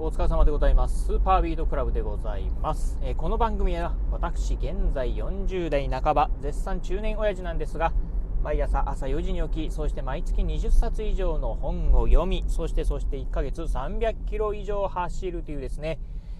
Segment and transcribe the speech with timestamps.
[0.00, 1.06] お疲れ様でございます。
[1.06, 7.92] スーパービートクラブでございます、えー、この番組は私現在40代半ば絶賛中年親父なんですが
[8.40, 15.98] 毎朝朝4時に起きそして毎月20冊以上の本を読みそしてそして1ヶ月300キロ以上走るというですね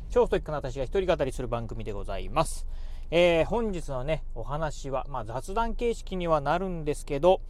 [0.09, 2.65] 超ストイックな私が一人語りする番組でございます、
[3.11, 7.41] えー、本日のねお話は、まあ、雑談形式にはなるんですけど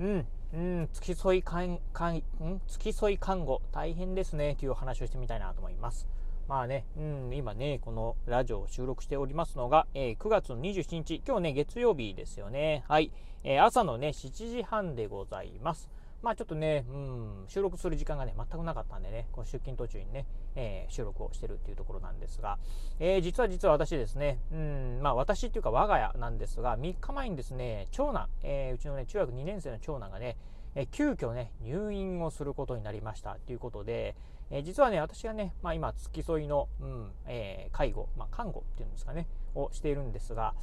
[0.00, 0.26] うん。
[0.52, 2.22] うん、付き添い看看
[2.66, 6.08] 付き添い看護大変ですねという話をしてみたいなと思います。
[6.48, 12.82] まあね、うん、今ね、このラジオを収録しておりますのが、えー、9月の27日、今日ね、月曜日ですよね。
[12.88, 13.12] はい。
[13.44, 15.88] えー、朝のね、7時半でございます。
[16.22, 22.58] まあちょっとね、うん、収録する時間がね、全くなかったんでね、こう出勤途中にね、えー、収録をしてるっていうところなんですが、
[22.98, 30.36] えー、実は実は私ですね、うん、まあ私っていうか我が家なんですが、3日前にですね、長男、えー、うちのね、中学2年生の長男がね、
[30.74, 34.14] え急遽ね、入院をすることになりましたということで、
[34.50, 40.54] え実はね、私がね、まあ、今、付き添いの、うんえー、介護、まあ、看護っていうんですかね、をしているんですが、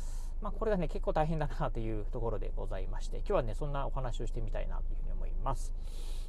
[0.41, 5.73] まあ、これがね、結構大変だなというところでございまして、今日はね、そんなお話をしてみたいなというふうに思います。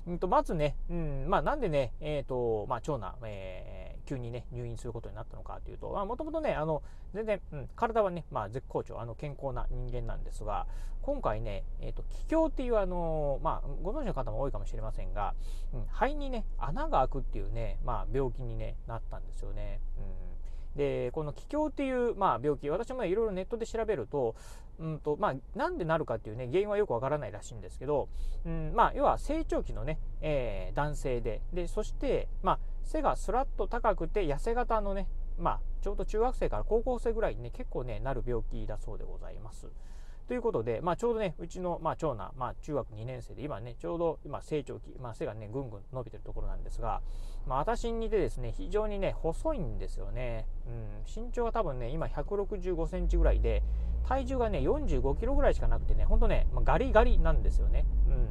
[0.06, 10.66] うんと、まずね、うん、まあ、なんでね、えっ、ー、と、まあ、長男、えー、急にね、入院することになったのかというと、まあ、もともとね、あの、全然、うん、体はね、まあ、絶好調、あの、健康な人間なんですが、
[11.02, 15.34] 今回ね、えっ、ー、と、気胸っていう、あの、まあ、ご存知の方も多いかもしれませんが、
[15.74, 19.80] うん、肺にね、穴が開くっていうね、まあ、病気に、ね、なったんですよね。
[19.98, 20.28] うん
[20.78, 24.36] でこの気胸っていう、まあ、病気私もいろいろネットで調べると,、
[24.78, 28.08] うんとまあ、なんでなるかっていう、ね、原因はよくわからないらしいんですけど、
[28.46, 39.66] うんまあ、要は成長期のね、えー、男性ででそして、まあ、背がすらっと高くて痩せ型のね、まあ、ちょうど中学生から高校生ぐらいにね結構ねなる病気だそうでございます。
[40.28, 47.00] ということで、まあ、ちょうどね、うちの、まあ、長男、まあ、中学2年生で、今ね、ちょうど今成長期、まあ、背がね、ぐんぐん伸びてるところなんですが、
[47.46, 50.46] まあ、私に似てですね、非常にね、細いんですよね。
[50.66, 53.62] うん、身長が多分ね、今165センチぐらいで、
[54.06, 57.86] 体重がね、45キロぐらいしかなくてね、ほんとね、まあ、ガリガリなんですよね。
[58.06, 58.28] うん。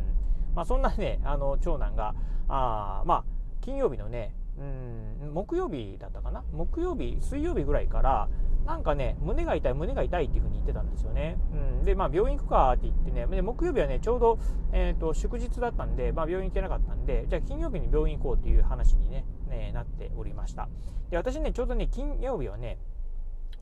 [0.54, 2.14] まあ、そんなね、あの、長男が、
[2.48, 3.24] あまあ、
[3.62, 6.44] 金曜日のね、うん、木曜日だったかな？
[6.52, 8.30] 木曜日、水曜日ぐらいから、
[8.68, 11.38] なんかね、胸が痛い、胸が痛いっていう風に言ってたんですよね。
[11.54, 14.40] うん、で、まあ、病院行くかって言ってね、で木曜日はね、ちょうど、
[14.74, 20.68] えーと、祝日だったんで、まあ、病院行けなかったんで、じゃあ金曜日に病院行こうっていう話にね、ねなっておりました。
[21.10, 22.78] で、私ね、ちょうどね、金曜日はね、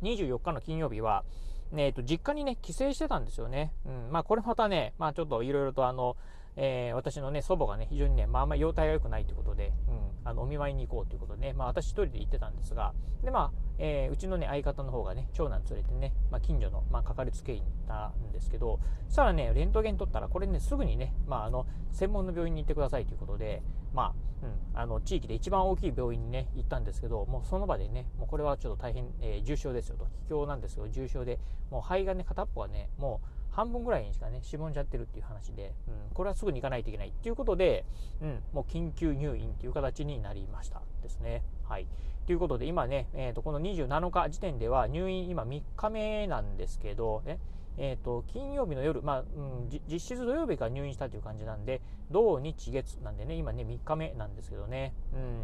[0.02, 1.24] 24日の金曜日は、
[1.72, 3.74] ね、えーと、実家にね、帰省してたんですよね。
[3.86, 6.18] うん、まあ、これまたね、まあ、ちょっといろいろとあの、
[6.58, 12.94] えー、私のね、祖母がね、非常にね、まあ、あんまり容体が良くないということで、うん、あの、お見舞いに行こうということでね、まあ、私一人で行ってたんですが、
[13.24, 23.62] で、まあ、えー、うちのね、相方の方がね、長男連れてね、まあ、近所の、まあ、かかりつけ医に行ったんですけど、そしたらね、レントゲン取ったら、これね、すぐにね、まあ、あの、専門の病院に行ってくださいということで、
[23.94, 31.40] まあ、うん、あの、地域で一番大きい病院にね、行ったんですけど、もうその場でね、もうこれはちょっと大変、えー、重症ですよと、気境なんですけど、重症で、
[31.72, 37.86] もう肺がね、片っぽがね、もう、半分ぐらいにしかね、しぼんじゃってるっていう話で、うん、これはすぐに行かないといけないっていうことで、
[38.22, 41.42] うん、もう緊急入院っていう形になりましたですね。
[41.64, 41.88] はい。
[42.26, 47.40] ということで、今ね、えー、とこの27日時点では入院今3日目なんですけど、ね、
[47.78, 51.82] えー、と金曜日の夜、まあ、うん、実質土曜日から入院したという感じなんで、
[52.12, 54.94] 土日月なんでね、今ね、3日目なんですけどね。
[55.14, 55.44] うん。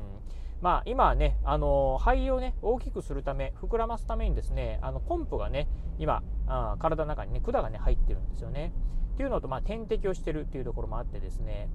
[0.62, 8.72] まあ、今はね、あの肺をね、大きくするため、膨らますためにですね、あのポンプがね、今、あ体の中にね、管がね、入ってるんですよね。
[9.14, 11.70] っていうのと、まあ、点滴をしてるっていうところもあってですね、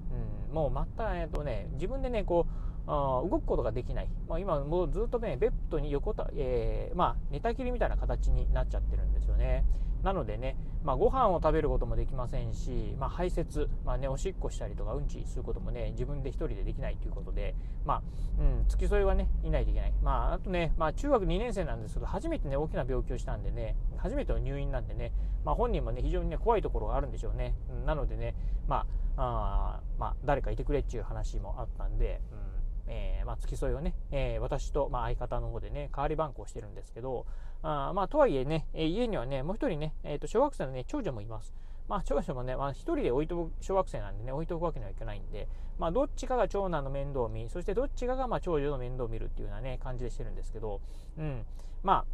[0.49, 9.65] うん、もうまた、えっとね、自分でね、こう、あ動くことができない、まあ、今もうずっとねベッドに横た、えー、まあ、寝たきりみたいな形になっちゃってるんですよね。
[10.07, 18.01] なのでね、まあ、ご飯を食べることもできませんし、まあ、排泄、まあね、おしっこしたりとかうんちすることもね自分で1人でできないということで、まあ
[18.39, 25.11] うん、付き添いはねいないといけない、まあ、あとね、まあ、中学2年生なんですけど初めてね大きな病気をしたんでね初めての入院なんでね、
[25.43, 27.53] まあ、本人もね非常にね怖いところがあるんでしょうね、
[27.85, 28.33] なのでね、
[28.65, 28.85] ま
[29.17, 37.25] あまあ、誰かいてくれっていう話もあったんで、うんえー、まあ、付き添いをね、えー、私と、まあ、相方の方でね、代わり番号をしてるんですけど、
[37.61, 41.53] あまあ、とはいえね、え家にはね、もう一人ね、えー、と小学生のね、長女もいます。
[41.87, 45.47] まあ、長女もね、まあ、一人で置いとく、小学生なんでね、置いとくわけにはいけないんで、
[45.79, 50.81] まあ、どっちかが長男の面倒を見、そしてどっちかが、まあ、長女の面倒を見るっていうようなね、感じでしてるんですけど、
[51.17, 51.45] うん。
[51.83, 52.05] まあ、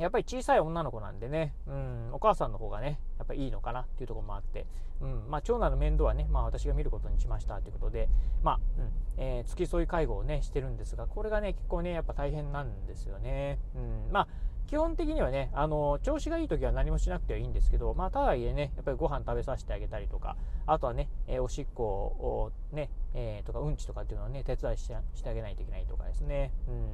[0.00, 4.66] やっぱり小さい女の子なんでね、うん、お母さんの方がね、やっぱりいいのかなっていうところもあって、
[5.00, 8.08] うん、まあ、長男の面倒はね、まあ、私が見ることにしましたということで、
[8.42, 13.58] まあ、うん、えー、付き添い介護をね、してるんですが、これがね、結構ね、やっぱ大変なんですよね。
[13.74, 14.28] うん、まあ、
[14.66, 20.36] 基本的にはね、あの、調子がいい時は何もしなくてはいいんですけど、まあ、とはいえね、やっぱりご飯食べさせてあげたりとか、
[20.66, 26.84] あとはね、えー、おしっこをね、えー、とかうんちとかっていうのをね手伝いしてしてあげないといけないとかですね、うん、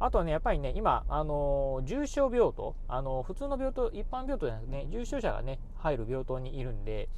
[0.00, 7.08] あとはねやっぱりね今、あの重症病棟、あの普通の病棟一般病棟じゃなくてね重症者がね入る病棟にいるんで、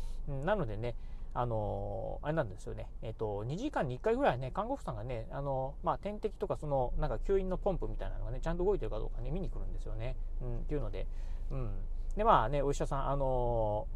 [0.44, 0.94] なのでね
[1.32, 10.16] あのあれなんですよね、えっ、と、2時間に1回ぐらいね、看護婦さんがね、あのまあ、点滴とか、その、なんか吸引のポンプみたいなのがね、ちゃんと動いてるかどうかね、見に来るんですよね。
[10.42, 11.06] うん、っていうので、
[11.52, 11.70] うん。
[12.16, 13.86] で、まあね、お医者さん、あの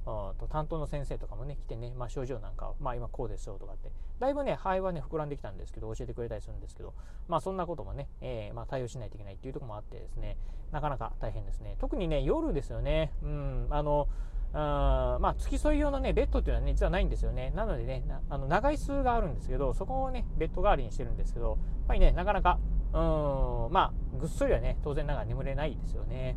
[0.51, 3.91] 担当の先生とかもね、来てね、まあ、症状なんかまあ、今こうですよとかって、
[4.21, 6.95] だいぶね、肺はね、膨らんできたんですけど、教えてくれたりするんですけど、
[7.29, 10.37] まあ、そんなこともね、えー、まあ、対応しないといけないっていうところもあってですね、
[10.71, 11.77] なかなか大変ですね。
[11.81, 13.13] 特にね、夜ですよね。
[13.23, 14.09] うん、あの、
[14.57, 17.53] あまあ、付き添い用のね、ベッドっていうのはね、実はないんですよね。
[17.57, 21.57] なのでね、あの長い数があるんですけど、そこをね、ベッド代わりにしてるんですけど、やっ
[21.89, 22.61] ぱりね、なかなか、
[22.93, 22.97] う
[23.69, 26.37] ん、まあ、ぐっすりはね、当然ながら眠れないですよね。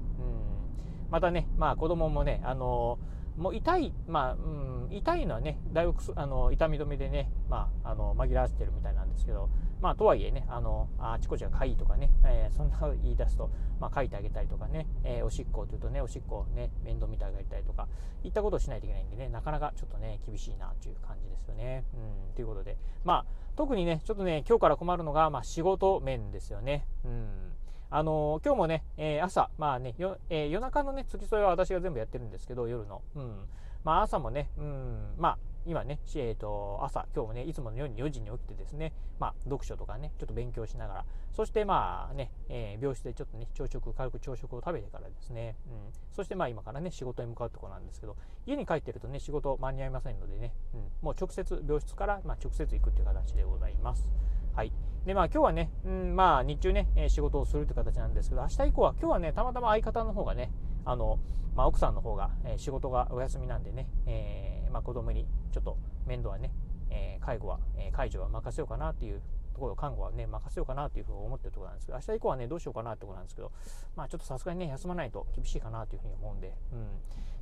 [1.10, 3.00] またね、まあ、子供もね、あの
[3.38, 9.50] もう痛い、まあ、うん、痛いのはね、だいぶあの痛み止めでね、まあ、あの紛らわせてるみたいなんですけど、
[9.80, 17.88] まあ、とはいえね、あのあちこちがかいとかね、えー、そんな言い出すと、まあ、書いてあげたりとかね、えー、おしっこというとね、おしっこね、面倒見てあげたりとか、
[18.24, 21.86] いったことをしないといけないんでね、なかなかちょっとね、厳しいなという感じですよね。
[21.94, 23.26] うん、ということで、まあ、
[23.56, 26.88] 特にね、ちょっとね、今日から困るのが、まあ、仕事面ですよね。
[27.06, 27.47] うん
[27.90, 33.02] あのー、今日もね、えー、朝、まあね、よえー、夜中のね、付き添いは私が全部やってるんですけど、夜の。
[33.16, 33.38] うん。
[33.84, 54.08] まあ、朝もね、うん、まあ、今ね、えーと、朝、今日もね、いつものように4時に起きてですね、まあ、読書とかね、ちょっと勉強しながら、そしてまあね、えー、病室でちょっとね、朝食、軽く朝食を食べてからですね、うん、そしてまあ今からね、仕事に向かうところなんですけど、家に帰ってるとね、仕事間に合いませんのでね、うん、もう直接、病室からまあ直接行くっていう形でございます。
[54.58, 54.72] はい。
[55.06, 60.52] で、まあ今日はね、うん、まあ日中ね、仕事をするって形なんですけど、明日以降は、今日はね、たまたま相方の方がね、
[60.84, 61.20] あの、
[61.56, 65.78] まあ、奥さんの方が、え、仕事がお休みなんでね、えー、まあ、子供にちょっと
[66.08, 66.52] 面倒はね、
[66.90, 69.22] えー、介護は、え介助は任せようかなっていう
[69.58, 73.52] ところ、看護はね、任せようかなというふうに思ってるところなんですけど、明日以降はね、どうしようかなってところなんですけど、
[73.96, 76.88] まあ、ちょっとさすがにね、休まないと厳しいかなというふうに思うんで、うん、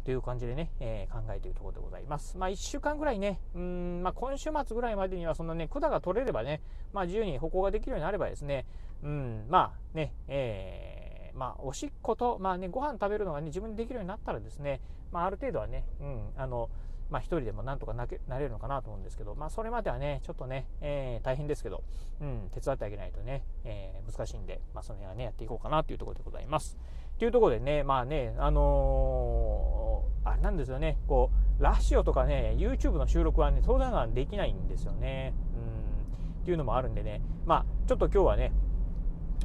[0.06, 2.38] という感じでね、え考えているところでございます。
[2.38, 6.62] まあ、1週間ぐらいね、うん、まあ、今週末ぐらいまでには、そのね、管が取れればね、
[6.94, 8.66] まあ、自由に歩行ができるようになればですね、
[9.04, 14.80] うん、まあ、ね、えーまあ、おしっこと、まあね、ご飯食べるのがね、自分でできるようになったらですね、
[15.12, 16.70] まあ、ある程度はね、うん、あの、
[17.10, 21.84] まあ、一人でもなんとかなけなれるのかなと思うんですけど、まあ、それまではね、ちょっとね、えー、大変ですけど、
[22.22, 26.78] うん、手伝ってあげないとね、えー、難しいんで、まあ、その辺はね、やっていこうかなというところでございます。
[27.18, 35.34] というところでね、まあね、あのー、あれなんですよね、こう、ラジオとかね、YouTube の収録はね、当然はできないんですよね。
[35.56, 38.52] うん、っていうのもあるんでね、まあ、ちょっと今日はね、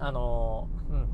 [0.00, 1.08] あのー、うん、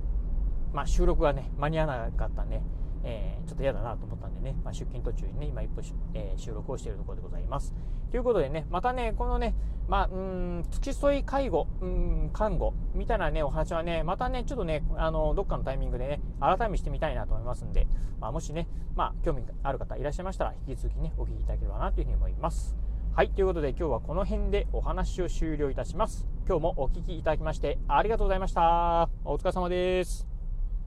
[0.76, 2.60] まあ、収録がね、間に合わなかったんで、
[3.02, 5.80] えー、ちょっと嫌だなと思ったんでね、まあ、出勤途中にね、今一歩、
[6.12, 7.72] えー、収録をしているところでございます。
[8.10, 9.54] ということでね、またね、このね、
[9.88, 17.86] まあ、うん、付き添い介護、うん、看護みたいなね、お話はね、またね、ちょっとね、あの、どっかのタイミングでね、改めしてみたいなと思いますんで、
[18.20, 22.76] まあ、もしね、まあ、興味がある方いらっしゃいましたら、引き続きね、お聞きいただければなというふうに思います。
[23.14, 26.26] はい、ということで今日はこの辺でお話を終了いたします。
[26.46, 29.08] 今日もお聴きいただきましてありがとうございました。
[29.24, 30.35] お疲れ様です。